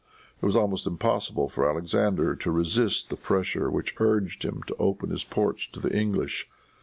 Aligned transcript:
It 0.41 0.45
was 0.47 0.55
almost 0.55 0.87
impossible 0.87 1.47
for 1.47 1.69
Alexander 1.69 2.35
to 2.35 2.49
resist 2.49 3.11
the 3.11 3.15
pressure 3.15 3.69
which 3.69 3.93
urged 3.99 4.41
him 4.41 4.63
to 4.65 4.75
open 4.77 5.11
his 5.11 5.23
ports 5.23 5.67
to 5.73 5.79
the 5.79 5.95
English. 5.95 6.49